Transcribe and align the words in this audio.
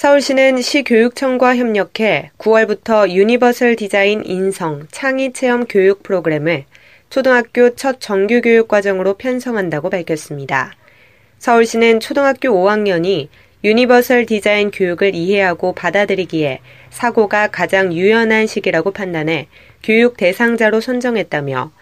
서울시는 0.00 0.62
시교육청과 0.62 1.56
협력해 1.56 2.30
9월부터 2.38 3.10
유니버설 3.10 3.76
디자인 3.76 4.24
인성 4.24 4.86
창의 4.90 5.34
체험 5.34 5.66
교육 5.66 6.02
프로그램을 6.02 6.64
초등학교 7.10 7.74
첫 7.74 8.00
정규 8.00 8.40
교육 8.40 8.66
과정으로 8.66 9.18
편성한다고 9.18 9.90
밝혔습니다. 9.90 10.74
서울시는 11.38 12.00
초등학교 12.00 12.48
5학년이 12.48 13.28
유니버설 13.62 14.24
디자인 14.24 14.70
교육을 14.70 15.14
이해하고 15.14 15.74
받아들이기에 15.74 16.60
사고가 16.88 17.48
가장 17.48 17.92
유연한 17.92 18.46
시기라고 18.46 18.92
판단해 18.92 19.48
교육 19.82 20.16
대상자로 20.16 20.80
선정했다며 20.80 21.72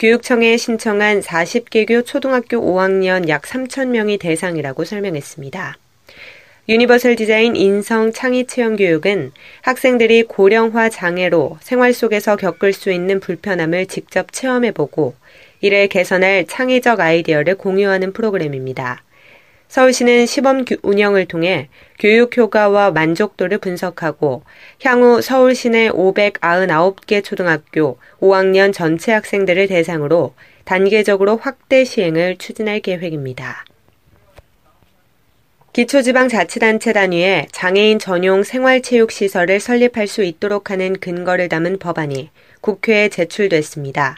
교육청에 0.00 0.56
신청한 0.56 1.20
40개교 1.20 2.04
초등학교 2.04 2.56
5학년 2.56 3.28
약 3.28 3.42
3,000명이 3.42 4.18
대상이라고 4.18 4.84
설명했습니다. 4.84 5.78
유니버설 6.68 7.16
디자인 7.16 7.56
인성 7.56 8.12
창의 8.12 8.46
체험 8.46 8.76
교육은 8.76 9.32
학생들이 9.62 10.24
고령화 10.24 10.90
장애로 10.90 11.56
생활 11.62 11.94
속에서 11.94 12.36
겪을 12.36 12.74
수 12.74 12.92
있는 12.92 13.20
불편함을 13.20 13.86
직접 13.86 14.30
체험해보고 14.32 15.14
이를 15.62 15.88
개선할 15.88 16.46
창의적 16.46 17.00
아이디어를 17.00 17.54
공유하는 17.54 18.12
프로그램입니다. 18.12 19.02
서울시는 19.68 20.26
시범 20.26 20.66
운영을 20.82 21.24
통해 21.24 21.70
교육 21.98 22.36
효과와 22.36 22.90
만족도를 22.90 23.56
분석하고 23.56 24.42
향후 24.82 25.22
서울 25.22 25.54
시 25.54 25.70
내 25.70 25.88
599개 25.88 27.24
초등학교 27.24 27.98
5학년 28.20 28.74
전체 28.74 29.12
학생들을 29.12 29.68
대상으로 29.68 30.34
단계적으로 30.64 31.38
확대 31.38 31.84
시행을 31.84 32.36
추진할 32.36 32.80
계획입니다. 32.80 33.64
기초지방자치단체 35.78 36.92
단위에 36.92 37.46
장애인 37.52 38.00
전용 38.00 38.42
생활체육시설을 38.42 39.60
설립할 39.60 40.08
수 40.08 40.24
있도록 40.24 40.72
하는 40.72 40.94
근거를 40.94 41.48
담은 41.48 41.78
법안이 41.78 42.30
국회에 42.60 43.08
제출됐습니다. 43.08 44.16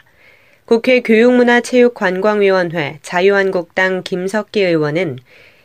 국회 0.65 1.01
교육문화체육관광위원회 1.01 2.97
자유한국당 3.03 4.01
김석기 4.01 4.63
의원은 4.63 5.19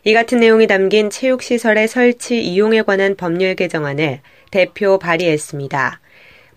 이 0.05 0.13
같은 0.13 0.41
내용이 0.41 0.67
담긴 0.67 1.09
체육시설의 1.09 1.89
설치 1.89 2.43
이용에 2.43 2.83
관한 2.83 3.17
법률 3.17 3.55
개정안을 3.55 4.21
대표 4.51 4.99
발의했습니다. 4.99 6.01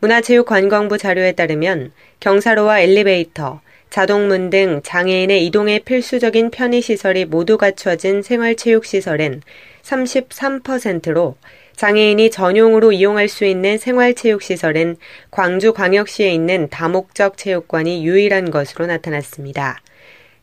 문화체육관광부 0.01 0.97
자료에 0.97 1.31
따르면 1.31 1.93
경사로와 2.19 2.81
엘리베이터, 2.81 3.61
자동문 3.89 4.49
등 4.49 4.81
장애인의 4.83 5.45
이동에 5.47 5.79
필수적인 5.79 6.51
편의시설이 6.51 7.25
모두 7.25 7.57
갖춰진 7.57 8.21
생활체육시설은 8.21 9.41
33%로 9.81 11.35
장애인이 11.75 12.29
전용으로 12.29 12.91
이용할 12.91 13.27
수 13.27 13.45
있는 13.45 13.77
생활체육시설은 13.77 14.97
광주광역시에 15.31 16.29
있는 16.29 16.69
다목적 16.69 17.37
체육관이 17.37 18.05
유일한 18.05 18.51
것으로 18.51 18.85
나타났습니다. 18.85 19.81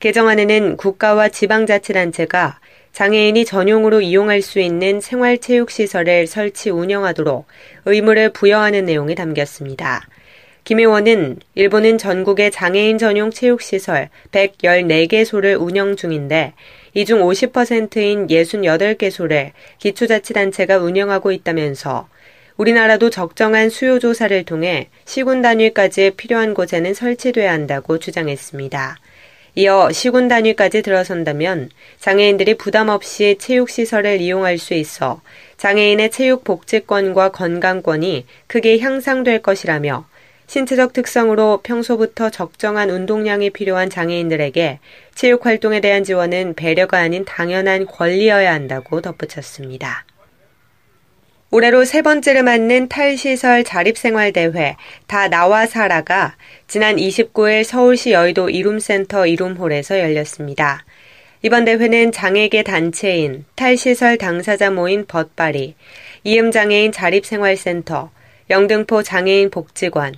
개정안에는 0.00 0.76
국가와 0.76 1.28
지방자치단체가 1.28 2.58
장애인이 2.92 3.44
전용으로 3.44 4.00
이용할 4.00 4.40
수 4.40 4.58
있는 4.58 5.02
생활체육시설을 5.02 6.26
설치 6.26 6.70
운영하도록 6.70 7.46
의무를 7.84 8.32
부여하는 8.32 8.86
내용이 8.86 9.14
담겼습니다. 9.14 10.08
김 10.66 10.80
의원은 10.80 11.38
일본은 11.54 11.96
전국의 11.96 12.50
장애인 12.50 12.98
전용 12.98 13.30
체육시설 13.30 14.08
114개소를 14.32 15.60
운영 15.60 15.94
중인데 15.94 16.54
이 16.92 17.04
중 17.04 17.20
50%인 17.20 18.26
68개소를 18.26 19.52
기초자치단체가 19.78 20.78
운영하고 20.78 21.30
있다면서 21.30 22.08
우리나라도 22.56 23.10
적정한 23.10 23.70
수요 23.70 24.00
조사를 24.00 24.42
통해 24.42 24.88
시군 25.04 25.40
단위까지 25.40 26.14
필요한 26.16 26.52
곳에는 26.52 26.94
설치돼야 26.94 27.52
한다고 27.52 28.00
주장했습니다. 28.00 28.96
이어 29.54 29.92
시군 29.92 30.26
단위까지 30.26 30.82
들어선다면 30.82 31.70
장애인들이 32.00 32.54
부담 32.54 32.88
없이 32.88 33.36
체육 33.38 33.70
시설을 33.70 34.20
이용할 34.20 34.58
수 34.58 34.74
있어 34.74 35.20
장애인의 35.58 36.10
체육 36.10 36.42
복지권과 36.42 37.30
건강권이 37.30 38.26
크게 38.48 38.80
향상될 38.80 39.42
것이라며 39.42 40.08
신체적 40.46 40.92
특성으로 40.92 41.60
평소부터 41.62 42.30
적정한 42.30 42.90
운동량이 42.90 43.50
필요한 43.50 43.90
장애인들에게 43.90 44.78
체육 45.14 45.44
활동에 45.44 45.80
대한 45.80 46.04
지원은 46.04 46.54
배려가 46.54 46.98
아닌 46.98 47.24
당연한 47.24 47.86
권리여야 47.86 48.52
한다고 48.52 49.00
덧붙였습니다. 49.00 50.04
올해로 51.50 51.84
세 51.84 52.02
번째를 52.02 52.42
맞는 52.42 52.88
탈시설 52.88 53.64
자립생활대회 53.64 54.76
다 55.06 55.28
나와 55.28 55.66
살아가 55.66 56.36
지난 56.66 56.96
29일 56.96 57.64
서울시 57.64 58.12
여의도 58.12 58.50
이룸센터 58.50 59.26
이룸홀에서 59.26 60.00
열렸습니다. 60.00 60.84
이번 61.42 61.64
대회는 61.64 62.12
장애계 62.12 62.64
단체인 62.64 63.44
탈시설 63.54 64.18
당사자 64.18 64.70
모인 64.70 65.06
벗발이, 65.06 65.76
이음장애인 66.24 66.90
자립생활센터, 66.90 68.10
영등포 68.50 69.02
장애인 69.04 69.50
복지관, 69.50 70.14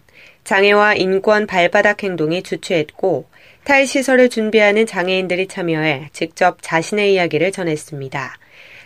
장애와 0.49 0.95
인권 0.95 1.47
발바닥 1.47 2.03
행동이 2.05 2.43
주최했고 2.43 3.27
탈시설을 3.65 4.31
준비하는 4.31 4.87
장애인들이 4.87 5.47
참여해 5.47 6.09
직접 6.15 6.57
자신의 6.63 7.13
이야기를 7.13 7.53
전했습니다. 7.53 8.39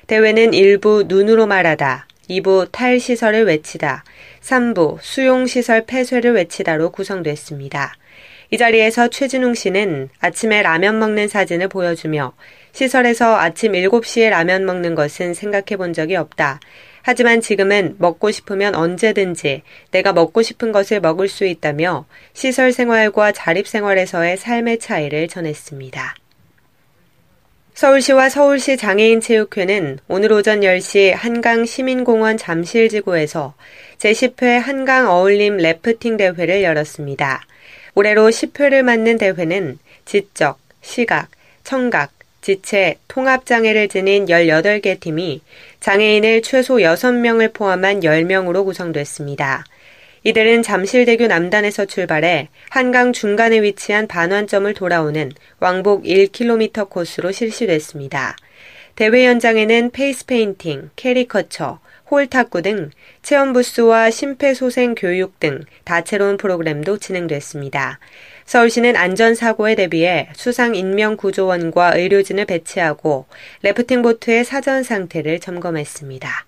대회는 0.09 0.51
1부 0.51 1.07
눈으로 1.07 1.47
말하다, 1.47 2.09
2부 2.29 2.73
탈시설을 2.73 3.45
외치다, 3.45 4.03
3부 4.41 4.99
수용시설 5.01 5.85
폐쇄를 5.87 6.33
외치다로 6.33 6.91
구성됐습니다. 6.91 7.95
이 8.51 8.59
자리에서 8.59 9.07
최진웅 9.07 9.55
씨는 9.55 10.09
아침에 10.19 10.63
라면 10.63 10.99
먹는 10.99 11.29
사진을 11.29 11.69
보여주며 11.69 12.33
시설에서 12.73 13.37
아침 13.37 13.71
7시에 13.71 14.31
라면 14.31 14.67
먹는 14.67 14.97
것은 14.97 15.35
생각해 15.35 15.77
본 15.77 15.93
적이 15.93 16.17
없다. 16.17 16.59
하지만 17.03 17.41
지금은 17.41 17.97
먹고 17.99 18.31
싶으면 18.31 18.75
언제든지 18.75 19.63
내가 19.91 20.13
먹고 20.13 20.43
싶은 20.43 20.73
것을 20.73 21.01
먹을 21.01 21.29
수 21.29 21.45
있다며 21.45 22.07
시설 22.33 22.73
생활과 22.73 23.33
자립 23.33 23.67
생활에서의 23.67 24.37
삶의 24.37 24.79
차이를 24.79 25.29
전했습니다. 25.29 26.15
서울시와 27.75 28.29
서울시 28.29 28.77
장애인 28.77 29.21
체육회는 29.21 29.99
오늘 30.07 30.33
오전 30.33 30.61
10시 30.61 31.13
한강 31.15 31.65
시민공원 31.65 32.37
잠실지구에서 32.37 33.55
제10회 33.99 34.61
한강 34.61 35.09
어울림 35.09 35.57
래프팅 35.57 36.17
대회를 36.17 36.63
열었습니다. 36.63 37.43
올해로 37.95 38.29
10회를 38.29 38.83
맞는 38.83 39.19
대회는 39.19 39.79
지적, 40.05 40.59
시각, 40.83 41.29
청각, 41.65 42.13
지체, 42.43 42.97
통합장애를 43.09 43.89
지닌 43.89 44.27
18개 44.27 44.99
팀이 44.99 45.41
장애인을 45.83 46.43
최소 46.43 46.77
6명을 46.77 47.53
포함한 47.53 48.01
10명으로 48.01 48.65
구성됐습니다. 48.65 49.65
이들은 50.23 50.63
잠실대교 50.63 51.27
남단에서 51.27 51.87
출발해 51.87 52.51
한강 52.71 53.13
중간에 53.13 53.61
위치한 53.61 54.07
반환점을 54.07 54.73
돌아오는 54.75 55.33
왕복 55.59 56.05
1km 56.05 56.89
코스로 56.89 57.33
실시됐습니다. 57.33 58.37
대회 58.95 59.27
현장에는 59.27 59.91
페이스 59.91 60.25
페인팅, 60.25 60.91
캐리커처, 60.95 61.81
홀탁구 62.13 62.63
등 62.63 62.91
체험 63.23 63.53
부스와 63.53 64.13
심폐소생 64.13 64.95
교육 64.95 65.41
등 65.41 65.65
다채로운 65.83 66.37
프로그램도 66.37 66.99
진행됐습니다. 66.99 67.99
서울시는 68.47 68.97
안전사고에 68.97 69.75
대비해 69.75 70.29
수상인명구조원과 70.35 71.97
의료진을 71.97 72.45
배치하고 72.47 73.27
래프팅 73.63 74.03
보트의 74.03 74.45
사전 74.45 74.83
상태를 74.83 75.41
점검했습니다. 75.41 76.47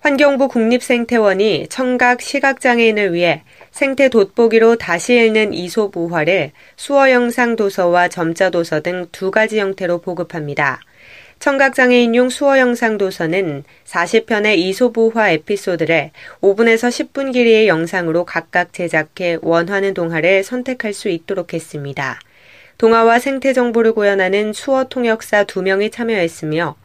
환경부 0.00 0.48
국립생태원이 0.48 1.66
청각 1.68 2.22
시각장애인을 2.22 3.12
위해 3.12 3.42
생태 3.70 4.08
돋보기로 4.08 4.76
다시 4.76 5.14
읽는 5.14 5.52
이솝 5.52 5.94
우화를 5.94 6.52
수어 6.76 7.10
영상 7.10 7.54
도서와 7.54 8.08
점자 8.08 8.48
도서 8.48 8.80
등 8.80 9.08
두 9.12 9.30
가지 9.30 9.58
형태로 9.60 10.00
보급합니다. 10.00 10.80
청각장애인용 11.40 12.28
수어 12.28 12.58
영상 12.58 12.98
도서는 12.98 13.64
40편의 13.86 14.58
이소부화 14.58 15.30
에피소드를 15.30 16.10
5분에서 16.42 16.90
10분 16.90 17.32
길이의 17.32 17.66
영상으로 17.66 18.26
각각 18.26 18.74
제작해 18.74 19.38
원하는 19.40 19.94
동화를 19.94 20.44
선택할 20.44 20.92
수 20.92 21.08
있도록 21.08 21.54
했습니다. 21.54 22.20
동화와 22.76 23.18
생태 23.20 23.54
정보를 23.54 23.94
구현하는 23.94 24.52
수어 24.52 24.84
통역사 24.84 25.44
2명이 25.44 25.90
참여했으며 25.90 26.76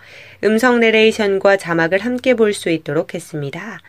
음성 0.45 0.79
내레이션과 0.79 1.57
자막을 1.57 1.99
함께 1.99 2.33
볼 2.33 2.53
수 2.53 2.69
있도록 2.69 3.13
했습니다. 3.13 3.79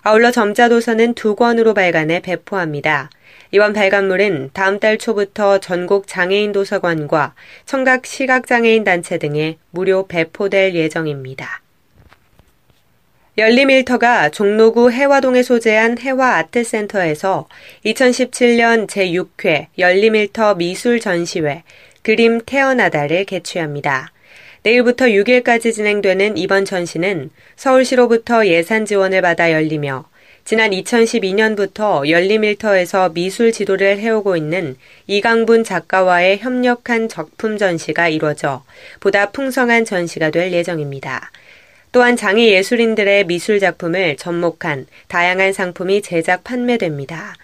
아울러 0.00 0.30
점자 0.30 0.70
도서는 0.70 1.12
두 1.12 1.34
권으로 1.34 1.74
발간해 1.74 2.20
배포합니다. 2.20 3.10
이번 3.52 3.72
발간물은 3.72 4.50
다음 4.52 4.78
달 4.80 4.98
초부터 4.98 5.58
전국 5.58 6.06
장애인 6.06 6.52
도서관과 6.52 7.34
청각 7.64 8.06
시각장애인 8.06 8.84
단체 8.84 9.18
등에 9.18 9.58
무료 9.70 10.06
배포될 10.06 10.74
예정입니다. 10.74 11.62
열림일터가 13.38 14.30
종로구 14.30 14.90
해화동에 14.90 15.42
소재한 15.42 15.98
해화 15.98 16.36
아트센터에서 16.36 17.46
2017년 17.84 18.86
제6회 18.86 19.66
열림일터 19.78 20.54
미술 20.54 21.00
전시회 21.00 21.62
그림 22.02 22.40
태어나다를 22.40 23.26
개최합니다. 23.26 24.12
내일부터 24.62 25.04
6일까지 25.06 25.72
진행되는 25.72 26.38
이번 26.38 26.64
전시는 26.64 27.30
서울시로부터 27.56 28.46
예산 28.46 28.86
지원을 28.86 29.20
받아 29.22 29.52
열리며 29.52 30.08
지난 30.46 30.70
2012년부터 30.70 32.08
열림일터에서 32.08 33.08
미술 33.08 33.50
지도를 33.50 33.98
해오고 33.98 34.36
있는 34.36 34.76
이강분 35.08 35.64
작가와의 35.64 36.38
협력한 36.38 37.08
작품 37.08 37.58
전시가 37.58 38.08
이루어져 38.08 38.62
보다 39.00 39.32
풍성한 39.32 39.84
전시가 39.84 40.30
될 40.30 40.52
예정입니다. 40.52 41.32
또한 41.90 42.16
장애 42.16 42.52
예술인들의 42.52 43.26
미술 43.26 43.58
작품을 43.58 44.16
접목한 44.18 44.86
다양한 45.08 45.52
상품이 45.52 46.02
제작 46.02 46.44
판매됩니다. 46.44 47.34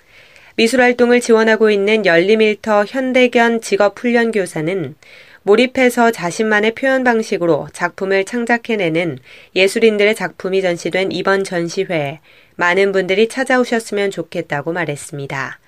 미술 0.55 0.81
활동을 0.81 1.21
지원하고 1.21 1.73
있는 1.73 2.07
열림일터 2.07 2.85
현대견 2.85 3.63
직업훈련교사는 3.63 4.95
몰입해서 5.45 6.13
자신만의 6.13 6.75
표현 6.75 7.05
방식으로 7.05 7.69
작품을 7.73 8.25
창작해내는 8.25 9.19
예술인들의 9.57 10.15
작품이 10.15 10.63
전시된 10.63 11.11
이번 11.13 11.45
전시회에 11.45 12.21
많은 12.57 12.93
분들이 12.93 13.29
찾아오셨으면 13.29 14.11
좋겠다고 14.11 14.73
말했습니다. 14.73 15.59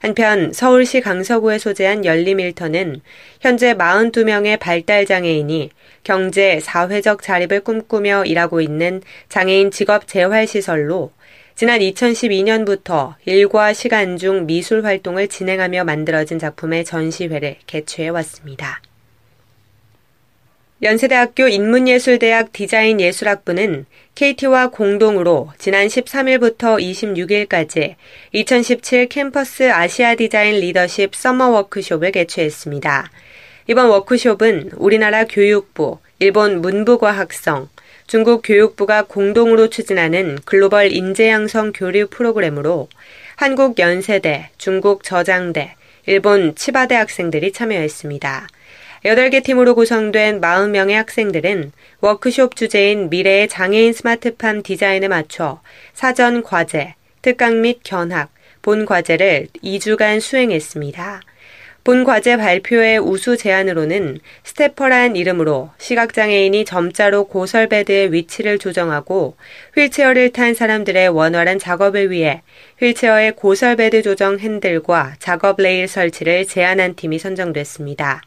한편 0.00 0.52
서울시 0.52 1.02
강서구에 1.02 1.58
소재한 1.58 2.06
열림일터는 2.06 3.02
현재 3.40 3.74
42명의 3.74 4.58
발달장애인이 4.58 5.70
경제, 6.02 6.58
사회적 6.58 7.22
자립을 7.22 7.60
꿈꾸며 7.60 8.24
일하고 8.24 8.62
있는 8.62 9.02
장애인 9.28 9.70
직업 9.70 10.08
재활시설로 10.08 11.12
지난 11.54 11.80
2012년부터 11.80 13.16
일과 13.26 13.74
시간 13.74 14.16
중 14.16 14.46
미술 14.46 14.86
활동을 14.86 15.28
진행하며 15.28 15.84
만들어진 15.84 16.38
작품의 16.38 16.86
전시회를 16.86 17.56
개최해 17.66 18.08
왔습니다. 18.08 18.80
연세대학교 20.82 21.46
인문예술대학 21.46 22.54
디자인예술학부는 22.54 23.84
KT와 24.14 24.70
공동으로 24.70 25.50
지난 25.58 25.86
13일부터 25.86 26.80
26일까지 26.80 27.96
2017 28.32 29.10
캠퍼스 29.10 29.70
아시아 29.70 30.14
디자인 30.14 30.58
리더십 30.58 31.14
서머 31.14 31.50
워크숍을 31.50 32.12
개최했습니다. 32.12 33.10
이번 33.66 33.88
워크숍은 33.88 34.70
우리나라 34.76 35.24
교육부, 35.24 35.98
일본 36.18 36.62
문부과학성, 36.62 37.68
중국 38.06 38.40
교육부가 38.42 39.02
공동으로 39.02 39.68
추진하는 39.68 40.38
글로벌 40.46 40.92
인재양성 40.92 41.72
교류 41.74 42.06
프로그램으로 42.06 42.88
한국 43.36 43.78
연세대, 43.78 44.48
중국 44.56 45.04
저장대, 45.04 45.74
일본 46.06 46.54
치바대 46.54 46.94
학생들이 46.94 47.52
참여했습니다. 47.52 48.48
8개 49.04 49.42
팀으로 49.42 49.74
구성된 49.74 50.42
40명의 50.42 50.92
학생들은 50.92 51.72
워크숍 52.00 52.54
주제인 52.54 53.08
미래의 53.08 53.48
장애인 53.48 53.94
스마트팜 53.94 54.62
디자인에 54.62 55.08
맞춰 55.08 55.62
사전 55.94 56.42
과제, 56.42 56.94
특강 57.22 57.62
및 57.62 57.80
견학, 57.82 58.30
본 58.60 58.84
과제를 58.84 59.48
2주간 59.64 60.20
수행했습니다. 60.20 61.22
본 61.82 62.04
과제 62.04 62.36
발표의 62.36 62.98
우수 62.98 63.38
제안으로는 63.38 64.18
스태퍼란 64.44 65.16
이름으로 65.16 65.70
시각장애인이 65.78 66.66
점자로 66.66 67.24
고설베드의 67.24 68.12
위치를 68.12 68.58
조정하고 68.58 69.36
휠체어를 69.74 70.30
탄 70.32 70.52
사람들의 70.52 71.08
원활한 71.08 71.58
작업을 71.58 72.10
위해 72.10 72.42
휠체어의 72.80 73.36
고설베드 73.36 74.02
조정 74.02 74.38
핸들과 74.38 75.14
작업 75.18 75.58
레일 75.58 75.88
설치를 75.88 76.46
제안한 76.46 76.96
팀이 76.96 77.18
선정됐습니다. 77.18 78.20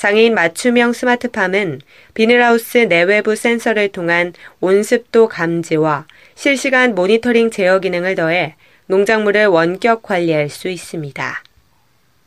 장애인 0.00 0.32
맞춤형 0.32 0.94
스마트팜은 0.94 1.82
비닐하우스 2.14 2.78
내외부 2.78 3.36
센서를 3.36 3.88
통한 3.88 4.32
온습도 4.58 5.28
감지와 5.28 6.06
실시간 6.34 6.94
모니터링 6.94 7.50
제어 7.50 7.80
기능을 7.80 8.14
더해 8.14 8.54
농작물을 8.86 9.48
원격 9.48 10.02
관리할 10.02 10.48
수 10.48 10.68
있습니다. 10.70 11.42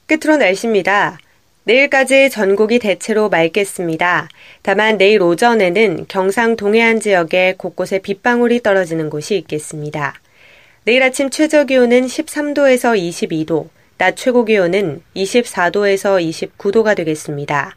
끝으로 0.06 0.38
날씨입니다. 0.38 1.18
내일까지 1.64 2.30
전국이 2.30 2.78
대체로 2.78 3.30
맑겠습니다. 3.30 4.30
다만 4.62 5.00
내일 5.00 5.24
오전에는 5.24 6.06
경상 6.08 6.58
동해안 6.58 7.00
지역에 7.00 7.56
곳곳에 7.58 7.98
빗방울이 7.98 8.62
떨어지는 8.62 9.10
곳이 9.10 9.36
있겠습니다. 9.38 10.14
내일 10.84 11.02
아침 11.02 11.31
최저 11.31 11.64
기온은 11.64 12.06
13도에서 12.06 12.96
22도, 12.96 13.70
낮 14.04 14.18
최고 14.18 14.44
기온은 14.44 15.02
24도에서 15.16 16.20
29도가 16.58 16.94
되겠습니다. 16.94 17.74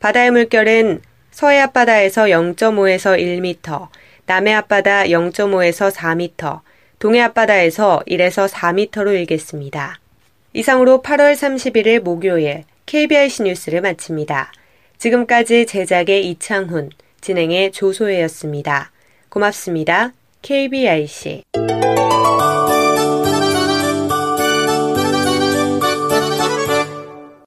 바다의 0.00 0.30
물결은 0.30 1.02
서해 1.30 1.60
앞바다에서 1.60 2.22
0.5에서 2.22 3.18
1m, 3.18 3.88
남해 4.24 4.54
앞바다 4.54 5.04
0.5에서 5.04 5.92
4m, 5.92 6.60
동해 6.98 7.20
앞바다에서 7.20 8.04
1에서 8.06 8.48
4m로 8.48 9.12
일겠습니다. 9.12 10.00
이상으로 10.54 11.02
8월 11.02 11.34
31일 11.34 12.00
목요일 12.00 12.64
KBIC 12.86 13.42
뉴스를 13.42 13.82
마칩니다. 13.82 14.52
지금까지 14.96 15.66
제작의 15.66 16.26
이창훈, 16.30 16.88
진행의 17.20 17.72
조소혜였습니다. 17.72 18.92
고맙습니다. 19.28 20.14
KBIC 20.40 21.42